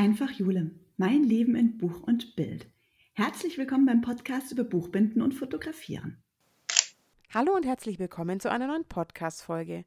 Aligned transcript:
Einfach 0.00 0.30
Jule, 0.30 0.70
mein 0.96 1.24
Leben 1.24 1.54
in 1.54 1.76
Buch 1.76 2.00
und 2.04 2.34
Bild. 2.34 2.66
Herzlich 3.12 3.58
willkommen 3.58 3.84
beim 3.84 4.00
Podcast 4.00 4.50
über 4.50 4.64
Buchbinden 4.64 5.20
und 5.20 5.34
Fotografieren. 5.34 6.22
Hallo 7.34 7.54
und 7.54 7.66
herzlich 7.66 7.98
willkommen 7.98 8.40
zu 8.40 8.50
einer 8.50 8.66
neuen 8.66 8.86
Podcast-Folge. 8.86 9.84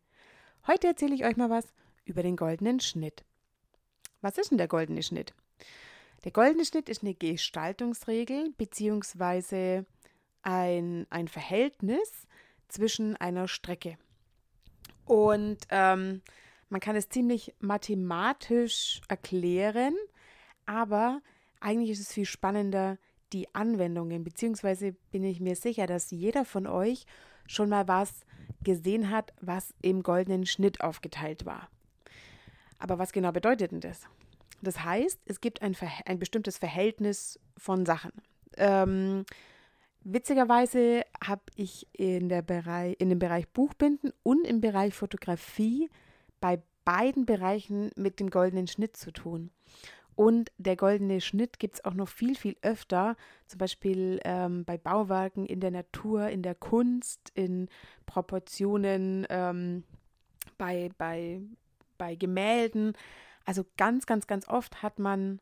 Heute 0.68 0.86
erzähle 0.86 1.15
ich 1.15 1.26
euch 1.26 1.36
mal 1.36 1.49
was 1.49 1.73
über 2.05 2.21
den 2.21 2.36
goldenen 2.36 2.79
Schnitt. 2.79 3.26
Was 4.21 4.37
ist 4.37 4.51
denn 4.51 4.60
der 4.60 4.67
goldene 4.67 5.01
Schnitt? 5.01 5.33
Der 6.25 6.31
goldene 6.31 6.65
Schnitt 6.65 6.89
ist 6.89 7.01
eine 7.01 7.15
Gestaltungsregel 7.15 8.53
bzw. 8.55 9.81
Ein, 10.43 11.07
ein 11.09 11.27
Verhältnis 11.27 12.27
zwischen 12.67 13.15
einer 13.15 13.47
Strecke. 13.47 13.97
Und 15.05 15.57
ähm, 15.71 16.21
man 16.73 16.81
kann 16.81 16.95
es 16.95 17.08
ziemlich 17.08 17.53
mathematisch 17.59 18.99
erklären, 19.08 19.94
aber 20.66 21.22
eigentlich 21.59 21.91
ist 21.91 21.99
es 21.99 22.12
viel 22.12 22.26
spannender, 22.26 22.98
die 23.32 23.54
Anwendungen, 23.54 24.23
beziehungsweise 24.23 24.94
bin 25.12 25.23
ich 25.23 25.40
mir 25.40 25.55
sicher, 25.55 25.86
dass 25.86 26.09
jeder 26.09 26.46
von 26.46 26.66
euch 26.66 27.05
schon 27.46 27.70
mal 27.70 27.88
was 27.88 28.26
gesehen 28.63 29.12
hat, 29.12 29.34
was 29.40 29.76
im 29.84 30.02
goldenen 30.02 30.48
Schnitt 30.48 30.82
aufgeteilt 30.82 31.46
war. 31.46 31.70
Aber 32.80 32.98
was 32.98 33.12
genau 33.12 33.32
bedeutet 33.32 33.71
denn 33.71 33.80
das? 33.80 34.02
Das 34.63 34.84
heißt, 34.84 35.20
es 35.26 35.41
gibt 35.41 35.62
ein, 35.62 35.77
ein 36.05 36.18
bestimmtes 36.18 36.58
Verhältnis 36.58 37.40
von 37.55 37.85
Sachen. 37.85 38.13
Ähm, 38.58 39.26
witzigerweise 40.04 41.04
habe 41.24 41.44
ich 41.55 41.88
in, 41.94 42.30
Bereich, 42.30 42.96
in 42.98 43.10
dem 43.10 43.20
Bereich 43.20 43.48
Buchbinden 43.49 44.12
und 44.24 44.48
im 44.48 44.60
Bereich 44.60 44.96
Fotografie 44.96 45.91
bei 46.44 46.62
beiden 46.84 47.26
Bereichen 47.26 47.92
mit 47.96 48.20
dem 48.20 48.30
goldenen 48.30 48.68
Schnitt 48.68 48.98
zu 48.98 49.14
tun. 49.14 49.50
Und 50.14 50.52
der 50.58 50.76
goldene 50.76 51.22
Schnitt 51.22 51.58
gibt 51.58 51.76
es 51.76 51.85
auch 51.85 51.94
noch 51.94 52.10
viel, 52.10 52.35
viel 52.35 52.58
öfter, 52.62 53.16
zum 53.48 53.60
Beispiel 53.60 54.20
ähm, 54.26 54.66
bei 54.66 54.77
Bauwerken, 54.77 55.46
in 55.46 55.62
der 55.62 55.72
Natur, 55.72 56.27
in 56.27 56.44
der 56.44 56.54
Kunst, 56.54 57.32
in 57.34 57.70
Proportionen, 58.05 59.26
ähm, 59.30 59.85
bei, 60.58 60.90
bei, 60.98 61.40
bei 61.98 62.16
Gemälden. 62.16 62.91
Also 63.46 63.63
ganz, 63.78 64.05
ganz, 64.05 64.28
ganz 64.28 64.45
oft 64.50 64.83
hat 64.83 65.00
man, 65.00 65.39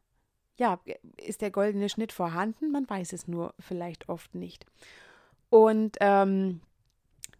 ja, 0.60 0.80
ist 1.18 1.42
der 1.42 1.50
goldene 1.50 1.90
Schnitt 1.90 2.12
vorhanden, 2.12 2.70
man 2.70 2.88
weiß 2.88 3.12
es 3.14 3.28
nur 3.28 3.56
vielleicht 3.58 4.08
oft 4.08 4.36
nicht. 4.36 4.68
Und 5.50 5.98
ähm, 6.00 6.62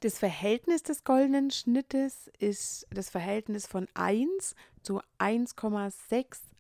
das 0.02 0.18
Verhältnis 0.18 0.84
des 0.84 1.04
goldenen 1.04 1.52
Schnittes 1.52 2.30
ist 2.40 2.88
das 2.90 3.10
Verhältnis 3.10 3.68
von 3.68 3.88
1 3.94 4.56
zu 4.82 5.00
1,618. 5.20 6.52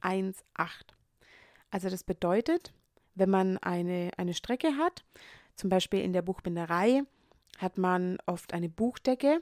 Also 1.71 1.89
das 1.89 2.03
bedeutet, 2.03 2.71
wenn 3.15 3.31
man 3.31 3.57
eine, 3.57 4.11
eine 4.17 4.35
Strecke 4.35 4.77
hat, 4.77 5.03
zum 5.55 5.71
Beispiel 5.71 6.01
in 6.01 6.13
der 6.13 6.21
Buchbinderei, 6.21 7.03
hat 7.57 7.79
man 7.79 8.19
oft 8.27 8.53
eine 8.53 8.69
Buchdecke 8.69 9.41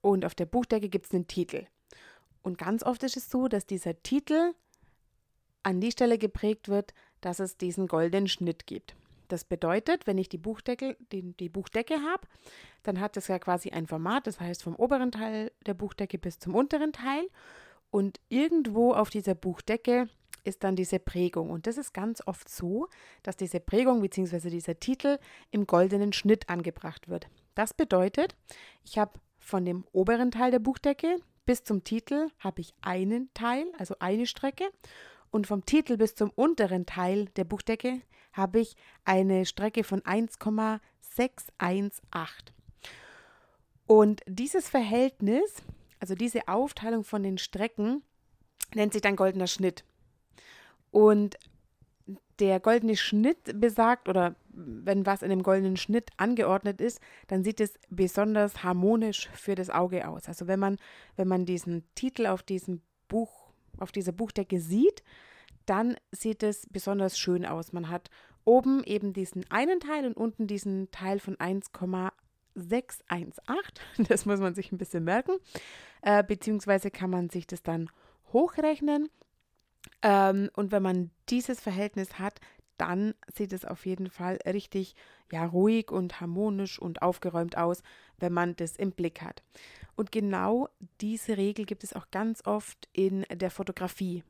und 0.00 0.24
auf 0.24 0.34
der 0.34 0.46
Buchdecke 0.46 0.88
gibt 0.88 1.06
es 1.06 1.12
einen 1.12 1.26
Titel. 1.26 1.66
Und 2.42 2.56
ganz 2.56 2.82
oft 2.82 3.02
ist 3.02 3.16
es 3.18 3.30
so, 3.30 3.48
dass 3.48 3.66
dieser 3.66 4.02
Titel 4.02 4.54
an 5.62 5.80
die 5.80 5.92
Stelle 5.92 6.16
geprägt 6.16 6.68
wird, 6.68 6.94
dass 7.20 7.40
es 7.40 7.58
diesen 7.58 7.88
goldenen 7.88 8.28
Schnitt 8.28 8.66
gibt. 8.66 8.94
Das 9.34 9.42
bedeutet, 9.42 10.06
wenn 10.06 10.16
ich 10.16 10.28
die, 10.28 10.38
Buchdecke, 10.38 10.96
die, 11.10 11.32
die 11.32 11.48
Buchdecke 11.48 11.94
habe, 11.94 12.28
dann 12.84 13.00
hat 13.00 13.16
es 13.16 13.26
ja 13.26 13.40
quasi 13.40 13.70
ein 13.70 13.88
Format, 13.88 14.28
das 14.28 14.38
heißt 14.38 14.62
vom 14.62 14.76
oberen 14.76 15.10
Teil 15.10 15.50
der 15.66 15.74
Buchdecke 15.74 16.18
bis 16.18 16.38
zum 16.38 16.54
unteren 16.54 16.92
Teil. 16.92 17.26
Und 17.90 18.20
irgendwo 18.28 18.92
auf 18.92 19.10
dieser 19.10 19.34
Buchdecke 19.34 20.08
ist 20.44 20.62
dann 20.62 20.76
diese 20.76 21.00
Prägung. 21.00 21.50
Und 21.50 21.66
das 21.66 21.78
ist 21.78 21.92
ganz 21.92 22.22
oft 22.24 22.48
so, 22.48 22.86
dass 23.24 23.36
diese 23.36 23.58
Prägung 23.58 24.02
bzw. 24.02 24.50
dieser 24.50 24.78
Titel 24.78 25.18
im 25.50 25.66
goldenen 25.66 26.12
Schnitt 26.12 26.48
angebracht 26.48 27.08
wird. 27.08 27.26
Das 27.56 27.74
bedeutet, 27.74 28.36
ich 28.84 28.98
habe 28.98 29.18
von 29.40 29.64
dem 29.64 29.84
oberen 29.90 30.30
Teil 30.30 30.52
der 30.52 30.60
Buchdecke 30.60 31.16
bis 31.44 31.64
zum 31.64 31.82
Titel 31.82 32.28
habe 32.38 32.60
ich 32.60 32.72
einen 32.82 33.34
Teil, 33.34 33.66
also 33.78 33.96
eine 33.98 34.26
Strecke. 34.26 34.70
Und 35.32 35.48
vom 35.48 35.66
Titel 35.66 35.96
bis 35.96 36.14
zum 36.14 36.30
unteren 36.30 36.86
Teil 36.86 37.24
der 37.34 37.42
Buchdecke 37.42 38.00
habe 38.34 38.60
ich 38.60 38.76
eine 39.04 39.46
Strecke 39.46 39.84
von 39.84 40.02
1,618. 40.02 42.54
Und 43.86 44.22
dieses 44.26 44.68
Verhältnis, 44.68 45.62
also 46.00 46.14
diese 46.14 46.48
Aufteilung 46.48 47.04
von 47.04 47.22
den 47.22 47.38
Strecken, 47.38 48.02
nennt 48.74 48.92
sich 48.92 49.02
dann 49.02 49.16
goldener 49.16 49.46
Schnitt. 49.46 49.84
Und 50.90 51.36
der 52.40 52.60
goldene 52.60 52.96
Schnitt 52.96 53.60
besagt, 53.60 54.08
oder 54.08 54.34
wenn 54.48 55.06
was 55.06 55.22
in 55.22 55.30
dem 55.30 55.42
goldenen 55.42 55.76
Schnitt 55.76 56.10
angeordnet 56.16 56.80
ist, 56.80 57.00
dann 57.28 57.44
sieht 57.44 57.60
es 57.60 57.74
besonders 57.90 58.64
harmonisch 58.64 59.28
für 59.34 59.54
das 59.54 59.70
Auge 59.70 60.08
aus. 60.08 60.28
Also 60.28 60.46
wenn 60.46 60.58
man, 60.58 60.78
wenn 61.16 61.28
man 61.28 61.46
diesen 61.46 61.84
Titel 61.94 62.26
auf 62.26 62.42
diesem 62.42 62.80
Buch, 63.08 63.52
auf 63.78 63.92
dieser 63.92 64.12
Buchdecke 64.12 64.60
sieht, 64.60 65.02
dann 65.66 65.96
sieht 66.10 66.42
es 66.42 66.66
besonders 66.70 67.18
schön 67.18 67.46
aus. 67.46 67.72
Man 67.72 67.88
hat 67.88 68.10
oben 68.44 68.84
eben 68.84 69.12
diesen 69.12 69.50
einen 69.50 69.80
Teil 69.80 70.06
und 70.06 70.16
unten 70.16 70.46
diesen 70.46 70.90
Teil 70.90 71.18
von 71.18 71.36
1,618. 71.38 72.14
Das 74.08 74.26
muss 74.26 74.40
man 74.40 74.54
sich 74.54 74.72
ein 74.72 74.78
bisschen 74.78 75.04
merken. 75.04 75.32
Äh, 76.02 76.22
beziehungsweise 76.22 76.90
kann 76.90 77.10
man 77.10 77.30
sich 77.30 77.46
das 77.46 77.62
dann 77.62 77.88
hochrechnen 78.32 79.08
ähm, 80.02 80.50
und 80.54 80.72
wenn 80.72 80.82
man 80.82 81.10
dieses 81.28 81.60
Verhältnis 81.60 82.18
hat, 82.18 82.40
dann 82.76 83.14
sieht 83.32 83.52
es 83.52 83.64
auf 83.64 83.86
jeden 83.86 84.10
Fall 84.10 84.38
richtig 84.46 84.94
ja, 85.30 85.46
ruhig 85.46 85.90
und 85.90 86.20
harmonisch 86.20 86.78
und 86.78 87.02
aufgeräumt 87.02 87.56
aus, 87.56 87.82
wenn 88.18 88.32
man 88.32 88.56
das 88.56 88.76
im 88.76 88.92
Blick 88.92 89.22
hat. 89.22 89.42
Und 89.96 90.10
genau 90.10 90.68
diese 91.00 91.36
Regel 91.36 91.66
gibt 91.66 91.84
es 91.84 91.92
auch 91.92 92.10
ganz 92.10 92.44
oft 92.46 92.88
in 92.92 93.24
der 93.32 93.50
Fotografie. 93.50 94.24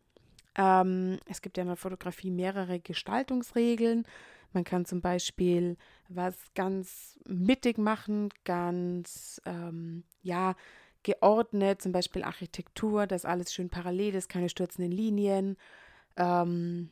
Ähm, 0.56 1.18
es 1.26 1.42
gibt 1.42 1.56
ja 1.56 1.62
in 1.62 1.68
der 1.68 1.76
Fotografie 1.76 2.30
mehrere 2.30 2.80
Gestaltungsregeln. 2.80 4.06
Man 4.52 4.64
kann 4.64 4.84
zum 4.84 5.00
Beispiel 5.00 5.76
was 6.08 6.36
ganz 6.54 7.18
mittig 7.26 7.76
machen, 7.76 8.28
ganz 8.44 9.40
ähm, 9.46 10.04
ja 10.22 10.54
geordnet, 11.02 11.82
zum 11.82 11.92
Beispiel 11.92 12.22
Architektur, 12.22 13.06
dass 13.06 13.24
alles 13.24 13.52
schön 13.52 13.68
parallel 13.68 14.14
ist, 14.14 14.28
keine 14.28 14.48
stürzenden 14.48 14.92
Linien. 14.92 15.56
Ähm, 16.16 16.88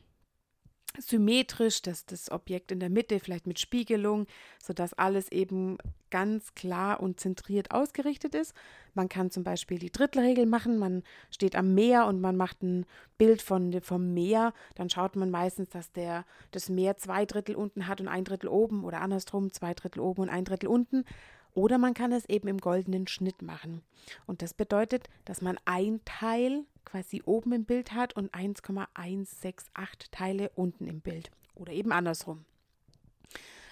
symmetrisch, 0.99 1.81
dass 1.81 2.05
das 2.05 2.31
Objekt 2.31 2.71
in 2.71 2.79
der 2.79 2.89
Mitte 2.89 3.19
vielleicht 3.19 3.47
mit 3.47 3.59
Spiegelung, 3.59 4.27
sodass 4.61 4.93
alles 4.93 5.31
eben 5.31 5.77
ganz 6.09 6.53
klar 6.53 6.99
und 6.99 7.19
zentriert 7.19 7.71
ausgerichtet 7.71 8.35
ist. 8.35 8.53
Man 8.93 9.09
kann 9.09 9.31
zum 9.31 9.43
Beispiel 9.43 9.79
die 9.79 9.91
Drittelregel 9.91 10.45
machen, 10.45 10.77
man 10.77 11.03
steht 11.31 11.55
am 11.55 11.73
Meer 11.73 12.05
und 12.05 12.21
man 12.21 12.37
macht 12.37 12.61
ein 12.61 12.85
Bild 13.17 13.41
von, 13.41 13.81
vom 13.81 14.13
Meer, 14.13 14.53
dann 14.75 14.89
schaut 14.89 15.15
man 15.15 15.31
meistens, 15.31 15.69
dass 15.69 15.91
der, 15.91 16.25
das 16.51 16.69
Meer 16.69 16.97
zwei 16.97 17.25
Drittel 17.25 17.55
unten 17.55 17.87
hat 17.87 17.99
und 17.99 18.07
ein 18.07 18.25
Drittel 18.25 18.47
oben 18.47 18.83
oder 18.83 19.01
andersrum, 19.01 19.51
zwei 19.51 19.73
Drittel 19.73 20.01
oben 20.01 20.21
und 20.21 20.29
ein 20.29 20.45
Drittel 20.45 20.67
unten. 20.67 21.05
Oder 21.53 21.77
man 21.77 21.93
kann 21.93 22.11
es 22.11 22.25
eben 22.25 22.47
im 22.47 22.57
goldenen 22.57 23.07
Schnitt 23.07 23.41
machen. 23.41 23.83
Und 24.25 24.41
das 24.41 24.53
bedeutet, 24.53 25.07
dass 25.25 25.41
man 25.41 25.57
ein 25.65 26.01
Teil 26.05 26.65
quasi 26.83 27.21
oben 27.25 27.53
im 27.53 27.65
Bild 27.65 27.93
hat 27.93 28.15
und 28.15 28.33
1,168 28.33 30.09
Teile 30.11 30.51
unten 30.55 30.87
im 30.87 31.01
Bild. 31.01 31.31
Oder 31.55 31.73
eben 31.73 31.91
andersrum. 31.91 32.45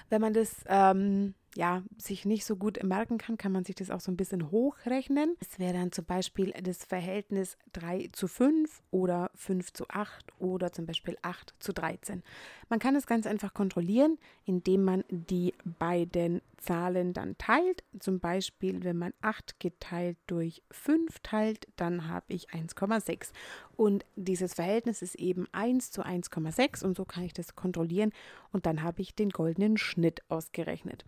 Wenn 0.10 0.22
man 0.22 0.34
das 0.34 0.56
ähm, 0.68 1.34
ja, 1.56 1.84
sich 1.98 2.26
nicht 2.26 2.46
so 2.46 2.56
gut 2.56 2.82
merken 2.84 3.18
kann, 3.18 3.38
kann 3.38 3.52
man 3.52 3.66
sich 3.66 3.76
das 3.76 3.90
auch 3.90 4.00
so 4.00 4.12
ein 4.12 4.18
bisschen 4.18 4.52
hochrechnen. 4.52 5.36
Es 5.40 5.60
wäre 5.60 5.74
dann 5.74 5.92
zum 5.92 6.06
Beispiel 6.06 6.54
das 6.64 6.86
Verhältnis 6.86 7.58
3 7.74 8.10
zu 8.14 8.28
5 8.28 8.82
oder 8.92 9.32
5 9.36 9.74
zu 9.74 9.86
8 9.90 10.34
oder 10.40 10.72
zum 10.72 10.86
Beispiel 10.86 11.18
8 11.22 11.54
zu 11.60 11.74
13. 11.74 12.24
Man 12.70 12.80
kann 12.80 12.96
es 12.96 13.06
ganz 13.06 13.28
einfach 13.28 13.54
kontrollieren, 13.54 14.18
indem 14.46 14.84
man 14.84 15.04
die 15.10 15.54
beiden 15.66 16.42
Zahlen 16.58 17.12
dann 17.12 17.38
teilt. 17.38 17.84
Zum 18.00 18.20
Beispiel, 18.20 18.84
wenn 18.84 18.98
man 18.98 19.14
8 19.22 19.60
geteilt 19.60 20.18
durch 20.28 20.64
5 20.72 21.20
teilt, 21.20 21.68
dann 21.76 22.08
habe 22.08 22.34
ich 22.34 22.50
1,6. 22.52 23.32
Und 23.76 24.06
dieses 24.16 24.54
Verhältnis 24.54 25.02
ist 25.02 25.16
eben 25.16 25.48
1 25.52 25.92
zu 25.92 26.04
1,6 26.04 26.86
und 26.86 26.96
so 26.96 27.04
kann 27.04 27.24
ich 27.24 27.34
das 27.34 27.56
kontrollieren 27.56 28.14
und 28.54 28.66
dann 28.66 28.84
habe 28.84 29.02
ich 29.02 29.16
den 29.16 29.32
goldenen 29.32 29.78
Schnitt 29.78 30.22
ausgerechnet. 30.30 31.06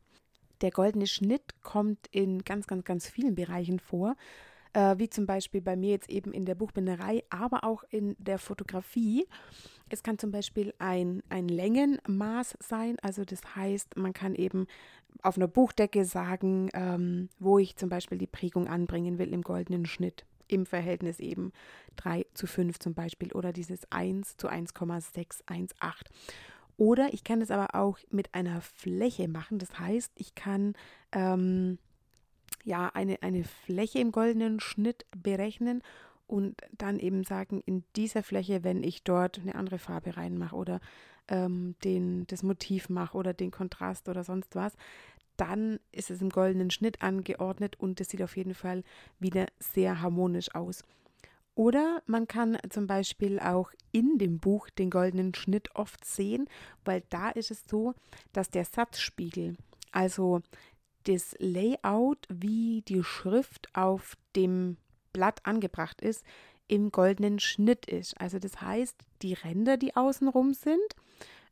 Der 0.63 0.71
goldene 0.71 1.07
Schnitt 1.07 1.62
kommt 1.62 2.07
in 2.12 2.45
ganz, 2.45 2.68
ganz, 2.68 2.86
ganz 2.86 3.10
vielen 3.10 3.36
Bereichen 3.36 3.80
vor, 3.80 4.15
äh, 4.71 4.98
wie 4.98 5.10
zum 5.10 5.25
Beispiel 5.25 5.60
bei 5.60 5.75
mir 5.75 5.92
jetzt 5.92 6.10
eben 6.10 6.31
in 6.31 6.45
der 6.45 6.56
Buchbinderei, 6.56 7.25
aber 7.30 7.65
auch 7.65 7.83
in 7.89 8.15
der 8.18 8.39
Fotografie. 8.39 9.27
Es 9.89 10.04
kann 10.04 10.18
zum 10.18 10.31
Beispiel 10.31 10.74
ein, 10.80 11.21
ein 11.27 11.50
Längenmaß 11.50 12.57
sein, 12.62 12.95
also 13.01 13.25
das 13.25 13.42
heißt, 13.57 13.98
man 13.98 14.13
kann 14.13 14.36
eben 14.36 14.68
auf 15.21 15.36
einer 15.36 15.50
Buchdecke 15.50 16.06
sagen, 16.06 16.69
ähm, 16.74 17.27
wo 17.39 17.59
ich 17.59 17.75
zum 17.75 17.89
Beispiel 17.89 18.18
die 18.18 18.25
Prägung 18.25 18.69
anbringen 18.69 19.19
will 19.19 19.33
im 19.33 19.42
goldenen 19.42 19.86
Schnitt 19.86 20.25
im 20.48 20.66
Verhältnis 20.66 21.19
eben 21.19 21.51
3 21.98 22.25
zu 22.33 22.48
5 22.48 22.80
zum 22.80 22.94
Beispiel 22.94 23.33
oder 23.33 23.51
dieses 23.51 23.92
1 23.92 24.38
zu 24.38 24.48
1,618. 24.48 26.07
Oder 26.77 27.13
ich 27.13 27.23
kann 27.23 27.41
es 27.41 27.51
aber 27.51 27.75
auch 27.75 27.99
mit 28.09 28.33
einer 28.33 28.61
Fläche 28.61 29.27
machen. 29.27 29.59
Das 29.59 29.79
heißt, 29.79 30.11
ich 30.15 30.35
kann 30.35 30.73
ähm, 31.11 31.77
ja 32.63 32.89
eine, 32.93 33.21
eine 33.21 33.43
Fläche 33.43 33.99
im 33.99 34.11
goldenen 34.11 34.59
Schnitt 34.59 35.05
berechnen 35.15 35.83
und 36.27 36.61
dann 36.77 36.99
eben 36.99 37.23
sagen, 37.23 37.61
in 37.65 37.83
dieser 37.95 38.23
Fläche, 38.23 38.63
wenn 38.63 38.83
ich 38.83 39.03
dort 39.03 39.39
eine 39.39 39.55
andere 39.55 39.77
Farbe 39.77 40.17
reinmache 40.17 40.55
oder 40.55 40.79
ähm, 41.27 41.75
den, 41.83 42.25
das 42.27 42.43
Motiv 42.43 42.89
mache 42.89 43.17
oder 43.17 43.33
den 43.33 43.51
Kontrast 43.51 44.09
oder 44.09 44.23
sonst 44.23 44.55
was, 44.55 44.73
dann 45.37 45.79
ist 45.91 46.11
es 46.11 46.21
im 46.21 46.29
goldenen 46.29 46.69
Schnitt 46.69 47.01
angeordnet 47.01 47.79
und 47.79 47.99
es 47.99 48.09
sieht 48.09 48.21
auf 48.21 48.37
jeden 48.37 48.53
Fall 48.53 48.83
wieder 49.19 49.47
sehr 49.59 50.01
harmonisch 50.01 50.53
aus. 50.53 50.83
Oder 51.55 52.01
man 52.07 52.27
kann 52.27 52.57
zum 52.69 52.88
Beispiel 52.88 53.39
auch 53.39 53.71
in 53.91 54.17
dem 54.17 54.39
Buch 54.39 54.69
den 54.71 54.89
goldenen 54.89 55.35
Schnitt 55.35 55.75
oft 55.75 56.03
sehen, 56.03 56.50
weil 56.83 57.03
da 57.09 57.29
ist 57.29 57.51
es 57.51 57.63
so, 57.69 57.94
dass 58.31 58.50
der 58.50 58.65
Satzspiegel, 58.65 59.55
also 59.91 60.41
das 61.03 61.35
Layout, 61.39 62.27
wie 62.29 62.81
die 62.88 63.03
Schrift 63.03 63.69
auf 63.75 64.15
dem 64.35 64.77
Blatt 65.11 65.45
angebracht 65.45 66.01
ist, 66.01 66.23
im 66.67 66.91
goldenen 66.91 67.39
Schnitt 67.39 67.85
ist. 67.85 68.19
Also 68.19 68.39
das 68.39 68.61
heißt, 68.61 68.95
die 69.21 69.33
Ränder, 69.33 69.77
die 69.77 69.95
außenrum 69.95 70.53
sind, 70.53 70.81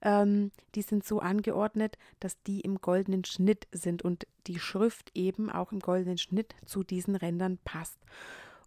ähm, 0.02 0.52
die 0.74 0.82
sind 0.82 1.06
so 1.06 1.20
angeordnet, 1.20 1.98
dass 2.20 2.42
die 2.44 2.62
im 2.62 2.82
goldenen 2.82 3.24
Schnitt 3.24 3.68
sind 3.72 4.02
und 4.02 4.26
die 4.48 4.58
Schrift 4.58 5.12
eben 5.14 5.52
auch 5.52 5.72
im 5.72 5.80
goldenen 5.80 6.18
Schnitt 6.18 6.56
zu 6.66 6.84
diesen 6.84 7.16
Rändern 7.16 7.60
passt. 7.64 8.00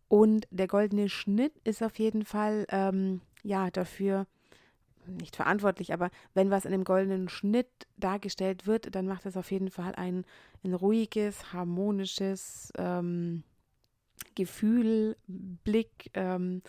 Und 0.09 0.47
der 0.51 0.69
goldene 0.69 1.09
Schnitt 1.09 1.53
ist 1.65 1.83
auf 1.83 1.99
jeden 1.99 2.25
Fall 2.25 2.67
ähm, 2.69 3.21
ja 3.43 3.71
dafür 3.71 4.27
nicht 5.07 5.37
verantwortlich, 5.37 5.93
aber 5.93 6.11
wenn 6.33 6.51
was 6.51 6.65
in 6.65 6.73
einem 6.73 6.85
goldenen 6.85 7.29
Schnitt 7.29 7.69
dargestellt 7.99 8.67
wird, 8.67 8.95
dann 8.95 9.07
macht 9.07 9.27
das 9.27 9.37
auf 9.37 9.51
jeden 9.51 9.71
Fall 9.71 9.95
ein, 9.97 10.25
ein 10.65 10.75
ruhiges, 10.75 11.53
harmonisches 11.53 12.73
ähm, 12.79 13.43
Gefühl, 14.35 15.17
Blick, 15.27 16.11
ähm, 16.15 16.63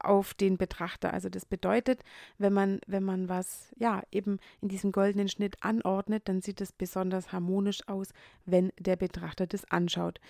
auf 0.00 0.34
den 0.34 0.58
Betrachter. 0.58 1.12
Also 1.12 1.28
das 1.28 1.44
bedeutet, 1.44 2.02
wenn 2.38 2.52
man, 2.52 2.80
wenn 2.86 3.02
man 3.02 3.28
was, 3.28 3.74
ja, 3.78 4.02
eben 4.12 4.38
in 4.60 4.68
diesem 4.68 4.92
goldenen 4.92 5.28
Schnitt 5.28 5.56
anordnet, 5.62 6.28
dann 6.28 6.40
sieht 6.40 6.60
es 6.60 6.72
besonders 6.72 7.32
harmonisch 7.32 7.86
aus, 7.88 8.10
wenn 8.44 8.72
der 8.78 8.96
Betrachter 8.96 9.46
das 9.46 9.64
anschaut. 9.70 10.20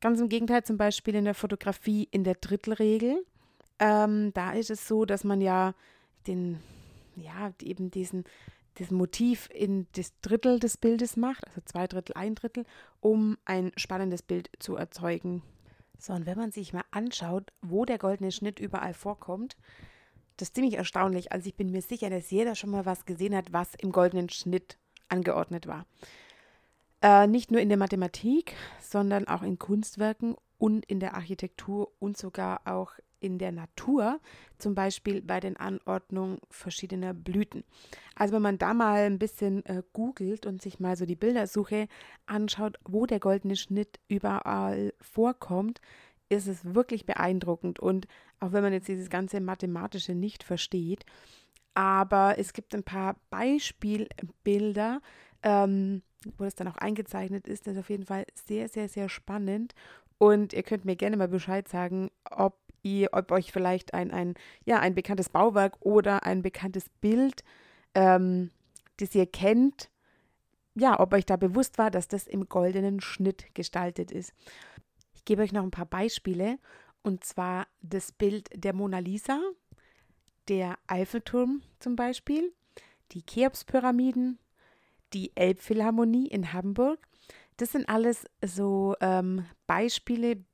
Ganz 0.00 0.20
im 0.20 0.28
Gegenteil, 0.28 0.62
zum 0.62 0.76
Beispiel 0.76 1.14
in 1.14 1.24
der 1.24 1.34
Fotografie 1.34 2.08
in 2.10 2.22
der 2.22 2.34
Drittelregel. 2.34 3.24
Ähm, 3.80 4.32
da 4.32 4.52
ist 4.52 4.70
es 4.70 4.86
so, 4.86 5.04
dass 5.04 5.24
man 5.24 5.40
ja 5.40 5.74
den, 6.26 6.60
ja, 7.16 7.52
eben 7.62 7.90
diesen, 7.90 8.24
das 8.74 8.90
Motiv 8.90 9.48
in 9.52 9.86
das 9.92 10.12
Drittel 10.20 10.60
des 10.60 10.76
Bildes 10.76 11.16
macht, 11.16 11.46
also 11.46 11.60
zwei 11.64 11.86
Drittel, 11.86 12.14
ein 12.14 12.34
Drittel, 12.34 12.64
um 13.00 13.38
ein 13.44 13.72
spannendes 13.76 14.22
Bild 14.22 14.50
zu 14.60 14.76
erzeugen. 14.76 15.42
So, 15.98 16.12
und 16.12 16.26
wenn 16.26 16.38
man 16.38 16.52
sich 16.52 16.72
mal 16.72 16.84
anschaut, 16.92 17.52
wo 17.60 17.84
der 17.84 17.98
goldene 17.98 18.30
Schnitt 18.30 18.60
überall 18.60 18.94
vorkommt, 18.94 19.56
das 20.36 20.48
ist 20.48 20.54
ziemlich 20.54 20.74
erstaunlich. 20.74 21.32
Also 21.32 21.48
ich 21.48 21.56
bin 21.56 21.72
mir 21.72 21.82
sicher, 21.82 22.08
dass 22.08 22.30
jeder 22.30 22.54
schon 22.54 22.70
mal 22.70 22.86
was 22.86 23.04
gesehen 23.04 23.34
hat, 23.34 23.52
was 23.52 23.74
im 23.74 23.90
goldenen 23.90 24.28
Schnitt 24.28 24.78
angeordnet 25.08 25.66
war. 25.66 25.86
Äh, 27.00 27.26
nicht 27.26 27.50
nur 27.50 27.60
in 27.60 27.68
der 27.68 27.78
Mathematik, 27.78 28.54
sondern 28.80 29.28
auch 29.28 29.42
in 29.42 29.58
Kunstwerken 29.58 30.36
und 30.58 30.84
in 30.86 30.98
der 30.98 31.14
Architektur 31.14 31.92
und 32.00 32.16
sogar 32.16 32.62
auch 32.66 32.92
in 33.20 33.38
der 33.38 33.52
Natur, 33.52 34.20
zum 34.58 34.74
Beispiel 34.74 35.22
bei 35.22 35.40
den 35.40 35.56
Anordnungen 35.56 36.38
verschiedener 36.50 37.14
Blüten. 37.14 37.64
Also 38.14 38.34
wenn 38.34 38.42
man 38.42 38.58
da 38.58 38.74
mal 38.74 39.06
ein 39.06 39.18
bisschen 39.18 39.64
äh, 39.66 39.82
googelt 39.92 40.46
und 40.46 40.62
sich 40.62 40.80
mal 40.80 40.96
so 40.96 41.06
die 41.06 41.16
Bildersuche 41.16 41.88
anschaut, 42.26 42.78
wo 42.84 43.06
der 43.06 43.20
goldene 43.20 43.56
Schnitt 43.56 43.98
überall 44.08 44.92
vorkommt, 45.00 45.80
ist 46.28 46.46
es 46.46 46.74
wirklich 46.74 47.06
beeindruckend. 47.06 47.80
Und 47.80 48.06
auch 48.40 48.52
wenn 48.52 48.62
man 48.62 48.72
jetzt 48.72 48.88
dieses 48.88 49.10
ganze 49.10 49.40
Mathematische 49.40 50.14
nicht 50.14 50.42
versteht, 50.42 51.04
aber 51.74 52.38
es 52.38 52.52
gibt 52.52 52.74
ein 52.74 52.82
paar 52.82 53.16
Beispielbilder, 53.30 55.00
ähm, 55.42 56.02
wo 56.36 56.44
das 56.44 56.54
dann 56.54 56.68
auch 56.68 56.76
eingezeichnet 56.76 57.46
ist. 57.46 57.66
Das 57.66 57.74
ist 57.74 57.80
auf 57.80 57.90
jeden 57.90 58.06
Fall 58.06 58.24
sehr, 58.34 58.68
sehr, 58.68 58.88
sehr 58.88 59.08
spannend. 59.08 59.74
Und 60.18 60.52
ihr 60.52 60.62
könnt 60.62 60.84
mir 60.84 60.96
gerne 60.96 61.16
mal 61.16 61.28
Bescheid 61.28 61.68
sagen, 61.68 62.10
ob 62.30 62.56
ihr, 62.82 63.10
ob 63.12 63.30
euch 63.30 63.52
vielleicht 63.52 63.94
ein, 63.94 64.10
ein, 64.10 64.34
ja, 64.64 64.80
ein 64.80 64.94
bekanntes 64.94 65.28
Bauwerk 65.28 65.76
oder 65.80 66.24
ein 66.24 66.42
bekanntes 66.42 66.88
Bild, 67.00 67.44
ähm, 67.94 68.50
das 68.96 69.14
ihr 69.14 69.26
kennt, 69.26 69.90
ja, 70.74 70.98
ob 70.98 71.12
euch 71.12 71.26
da 71.26 71.36
bewusst 71.36 71.78
war, 71.78 71.90
dass 71.90 72.08
das 72.08 72.26
im 72.26 72.48
goldenen 72.48 73.00
Schnitt 73.00 73.54
gestaltet 73.54 74.10
ist. 74.10 74.32
Ich 75.14 75.24
gebe 75.24 75.42
euch 75.42 75.52
noch 75.52 75.62
ein 75.62 75.70
paar 75.70 75.86
Beispiele. 75.86 76.58
Und 77.02 77.24
zwar 77.24 77.66
das 77.80 78.12
Bild 78.12 78.48
der 78.54 78.74
Mona 78.74 78.98
Lisa, 78.98 79.40
der 80.48 80.78
Eiffelturm 80.86 81.62
zum 81.78 81.96
Beispiel, 81.96 82.52
die 83.12 83.22
Cheops-Pyramiden, 83.22 84.38
die 85.12 85.32
Elbphilharmonie 85.34 86.28
in 86.28 86.52
Hamburg. 86.52 86.98
Das 87.56 87.72
sind 87.72 87.88
alles 87.88 88.26
so 88.44 88.94
ähm, 89.00 89.44
Beispiele, 89.66 90.44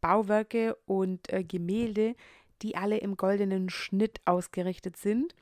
Bauwerke 0.00 0.76
und 0.86 1.32
äh, 1.32 1.44
Gemälde, 1.44 2.14
die 2.62 2.76
alle 2.76 2.98
im 2.98 3.16
goldenen 3.16 3.70
Schnitt 3.70 4.20
ausgerichtet 4.24 4.96
sind. 4.96 5.34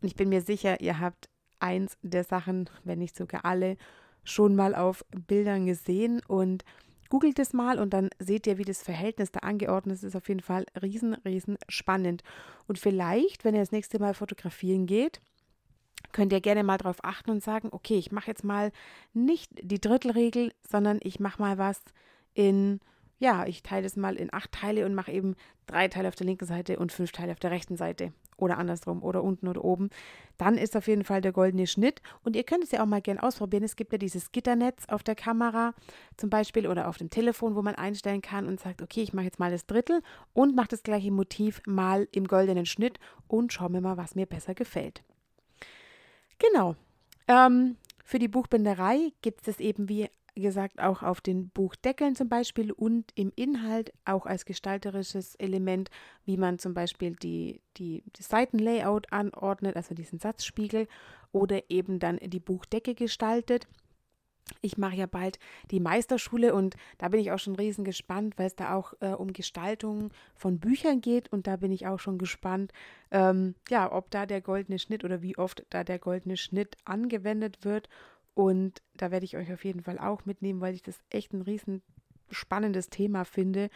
Und 0.00 0.08
ich 0.08 0.16
bin 0.16 0.28
mir 0.28 0.40
sicher, 0.40 0.80
ihr 0.80 1.00
habt 1.00 1.28
eins 1.58 1.96
der 2.02 2.24
Sachen, 2.24 2.70
wenn 2.84 2.98
nicht 2.98 3.16
sogar 3.16 3.44
alle, 3.44 3.76
schon 4.24 4.56
mal 4.56 4.74
auf 4.74 5.04
Bildern 5.10 5.66
gesehen 5.66 6.22
und 6.26 6.64
googelt 7.10 7.38
es 7.38 7.52
mal 7.52 7.78
und 7.78 7.92
dann 7.92 8.10
seht 8.18 8.46
ihr, 8.46 8.58
wie 8.58 8.64
das 8.64 8.82
Verhältnis 8.82 9.30
da 9.30 9.40
angeordnet 9.40 9.96
ist. 9.96 10.02
Ist 10.02 10.16
auf 10.16 10.28
jeden 10.28 10.40
Fall 10.40 10.64
riesen, 10.80 11.14
riesen 11.24 11.58
spannend. 11.68 12.22
Und 12.66 12.78
vielleicht, 12.78 13.44
wenn 13.44 13.54
ihr 13.54 13.60
das 13.60 13.72
nächste 13.72 13.98
Mal 13.98 14.14
fotografieren 14.14 14.86
geht, 14.86 15.20
könnt 16.12 16.32
ihr 16.32 16.40
gerne 16.40 16.64
mal 16.64 16.78
darauf 16.78 17.02
achten 17.02 17.30
und 17.30 17.42
sagen, 17.42 17.68
okay, 17.72 17.96
ich 17.96 18.12
mache 18.12 18.28
jetzt 18.28 18.44
mal 18.44 18.72
nicht 19.12 19.50
die 19.60 19.80
Drittelregel, 19.80 20.52
sondern 20.68 21.00
ich 21.02 21.20
mache 21.20 21.40
mal 21.40 21.58
was 21.58 21.80
in 22.34 22.80
ja, 23.18 23.46
ich 23.46 23.62
teile 23.62 23.86
es 23.86 23.96
mal 23.96 24.16
in 24.16 24.32
acht 24.32 24.52
Teile 24.52 24.84
und 24.84 24.94
mache 24.94 25.12
eben 25.12 25.36
drei 25.66 25.88
Teile 25.88 26.08
auf 26.08 26.14
der 26.14 26.26
linken 26.26 26.46
Seite 26.46 26.78
und 26.78 26.92
fünf 26.92 27.12
Teile 27.12 27.32
auf 27.32 27.38
der 27.38 27.52
rechten 27.52 27.76
Seite 27.76 28.12
oder 28.36 28.58
andersrum 28.58 29.02
oder 29.02 29.22
unten 29.22 29.48
oder 29.48 29.64
oben, 29.64 29.90
dann 30.36 30.58
ist 30.58 30.76
auf 30.76 30.88
jeden 30.88 31.04
Fall 31.04 31.20
der 31.20 31.32
goldene 31.32 31.66
Schnitt. 31.66 32.02
Und 32.24 32.34
ihr 32.34 32.42
könnt 32.42 32.64
es 32.64 32.72
ja 32.72 32.82
auch 32.82 32.86
mal 32.86 33.00
gerne 33.00 33.22
ausprobieren. 33.22 33.62
Es 33.62 33.76
gibt 33.76 33.92
ja 33.92 33.98
dieses 33.98 34.32
Gitternetz 34.32 34.86
auf 34.88 35.02
der 35.02 35.14
Kamera 35.14 35.72
zum 36.16 36.30
Beispiel 36.30 36.66
oder 36.66 36.88
auf 36.88 36.98
dem 36.98 37.10
Telefon, 37.10 37.54
wo 37.54 37.62
man 37.62 37.76
einstellen 37.76 38.22
kann 38.22 38.46
und 38.46 38.60
sagt, 38.60 38.82
okay, 38.82 39.02
ich 39.02 39.12
mache 39.12 39.26
jetzt 39.26 39.38
mal 39.38 39.52
das 39.52 39.66
Drittel 39.66 40.02
und 40.32 40.56
mache 40.56 40.68
das 40.68 40.82
gleiche 40.82 41.12
Motiv 41.12 41.62
mal 41.66 42.08
im 42.12 42.26
goldenen 42.26 42.66
Schnitt 42.66 42.98
und 43.28 43.52
schaue 43.52 43.70
mir 43.70 43.80
mal, 43.80 43.96
was 43.96 44.16
mir 44.16 44.26
besser 44.26 44.54
gefällt. 44.54 45.04
Genau. 46.38 46.76
Ähm, 47.28 47.76
für 48.04 48.18
die 48.18 48.28
Buchbinderei 48.28 49.12
gibt 49.22 49.48
es 49.48 49.60
eben 49.60 49.88
wie 49.88 50.42
gesagt, 50.42 50.80
auch 50.80 51.02
auf 51.02 51.20
den 51.20 51.48
Buchdeckeln 51.50 52.16
zum 52.16 52.28
Beispiel 52.28 52.72
und 52.72 53.12
im 53.14 53.32
Inhalt 53.36 53.92
auch 54.04 54.26
als 54.26 54.44
gestalterisches 54.44 55.36
Element, 55.36 55.90
wie 56.24 56.36
man 56.36 56.58
zum 56.58 56.74
Beispiel 56.74 57.14
die, 57.14 57.60
die, 57.76 58.02
die 58.16 58.22
Seitenlayout 58.22 59.12
anordnet, 59.12 59.76
also 59.76 59.94
diesen 59.94 60.18
Satzspiegel 60.18 60.88
oder 61.30 61.70
eben 61.70 62.00
dann 62.00 62.18
die 62.18 62.40
Buchdecke 62.40 62.94
gestaltet. 62.94 63.68
Ich 64.60 64.76
mache 64.76 64.96
ja 64.96 65.06
bald 65.06 65.38
die 65.70 65.80
Meisterschule 65.80 66.54
und 66.54 66.76
da 66.98 67.08
bin 67.08 67.20
ich 67.20 67.32
auch 67.32 67.38
schon 67.38 67.56
riesen 67.56 67.84
gespannt, 67.84 68.38
weil 68.38 68.46
es 68.46 68.56
da 68.56 68.74
auch 68.74 68.92
äh, 69.00 69.08
um 69.08 69.32
Gestaltung 69.32 70.10
von 70.34 70.58
Büchern 70.58 71.00
geht 71.00 71.32
und 71.32 71.46
da 71.46 71.56
bin 71.56 71.72
ich 71.72 71.86
auch 71.86 71.98
schon 71.98 72.18
gespannt, 72.18 72.72
ähm, 73.10 73.54
ja, 73.68 73.90
ob 73.90 74.10
da 74.10 74.26
der 74.26 74.40
goldene 74.40 74.78
Schnitt 74.78 75.04
oder 75.04 75.22
wie 75.22 75.38
oft 75.38 75.64
da 75.70 75.82
der 75.84 75.98
goldene 75.98 76.36
Schnitt 76.36 76.76
angewendet 76.84 77.64
wird 77.64 77.88
und 78.34 78.82
da 78.96 79.10
werde 79.10 79.24
ich 79.24 79.36
euch 79.36 79.52
auf 79.52 79.64
jeden 79.64 79.82
Fall 79.82 79.98
auch 79.98 80.26
mitnehmen, 80.26 80.60
weil 80.60 80.74
ich 80.74 80.82
das 80.82 80.98
echt 81.10 81.32
ein 81.32 81.42
riesen 81.42 81.82
spannendes 82.30 82.90
Thema 82.90 83.24
finde, 83.24 83.70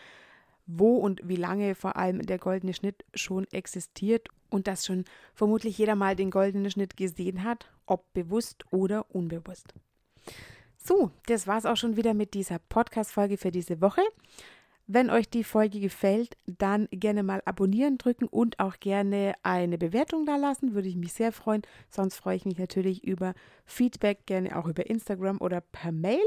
wo 0.67 0.97
und 0.97 1.27
wie 1.27 1.37
lange 1.37 1.75
vor 1.75 1.97
allem 1.97 2.23
der 2.23 2.39
goldene 2.39 2.75
Schnitt 2.75 3.05
schon 3.15 3.47
existiert 3.53 4.29
und 4.51 4.67
dass 4.67 4.85
schon 4.85 5.05
vermutlich 5.35 5.79
jeder 5.79 5.95
mal 5.95 6.17
den 6.17 6.31
goldenen 6.31 6.71
Schnitt 6.71 6.97
gesehen 6.97 7.45
hat, 7.45 7.71
ob 7.87 8.13
bewusst 8.13 8.65
oder 8.71 9.07
unbewusst. 9.15 9.75
So, 10.78 11.11
das 11.26 11.47
war 11.47 11.58
es 11.58 11.66
auch 11.66 11.76
schon 11.76 11.97
wieder 11.97 12.14
mit 12.14 12.35
dieser 12.35 12.58
Podcast-Folge 12.58 13.37
für 13.37 13.50
diese 13.50 13.80
Woche. 13.80 14.02
Wenn 14.90 15.11
euch 15.11 15.28
die 15.28 15.44
Folge 15.44 15.80
gefällt, 15.80 16.38
dann 16.47 16.88
gerne 16.90 17.23
mal 17.23 17.42
abonnieren 17.44 17.99
drücken 17.99 18.26
und 18.26 18.58
auch 18.58 18.80
gerne 18.80 19.35
eine 19.42 19.76
Bewertung 19.76 20.25
da 20.25 20.37
lassen, 20.37 20.73
würde 20.73 20.88
ich 20.88 20.97
mich 20.97 21.12
sehr 21.12 21.30
freuen. 21.30 21.61
Sonst 21.90 22.16
freue 22.16 22.37
ich 22.37 22.47
mich 22.47 22.56
natürlich 22.56 23.04
über 23.04 23.35
Feedback, 23.66 24.25
gerne 24.25 24.56
auch 24.56 24.66
über 24.66 24.88
Instagram 24.88 25.42
oder 25.42 25.61
per 25.61 25.92
Mail. 25.92 26.23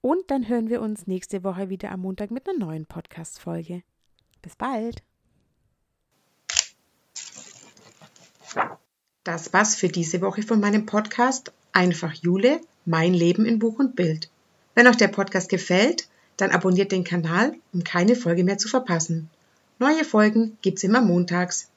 Und 0.00 0.30
dann 0.30 0.46
hören 0.46 0.68
wir 0.68 0.80
uns 0.80 1.08
nächste 1.08 1.42
Woche 1.42 1.70
wieder 1.70 1.90
am 1.90 2.02
Montag 2.02 2.30
mit 2.30 2.48
einer 2.48 2.58
neuen 2.58 2.86
Podcast-Folge. 2.86 3.82
Bis 4.42 4.54
bald. 4.54 5.02
Das 9.24 9.52
war's 9.52 9.74
für 9.74 9.88
diese 9.88 10.20
Woche 10.20 10.42
von 10.42 10.60
meinem 10.60 10.86
Podcast 10.86 11.52
Einfach 11.72 12.12
Jule, 12.12 12.60
mein 12.84 13.14
Leben 13.14 13.46
in 13.46 13.58
Buch 13.58 13.78
und 13.78 13.96
Bild. 13.96 14.28
Wenn 14.74 14.86
euch 14.86 14.96
der 14.96 15.08
Podcast 15.08 15.48
gefällt, 15.48 16.08
dann 16.36 16.50
abonniert 16.50 16.92
den 16.92 17.04
Kanal, 17.04 17.54
um 17.72 17.84
keine 17.84 18.16
Folge 18.16 18.44
mehr 18.44 18.58
zu 18.58 18.68
verpassen. 18.68 19.30
Neue 19.78 20.04
Folgen 20.04 20.56
gibt's 20.62 20.84
immer 20.84 21.00
montags. 21.00 21.68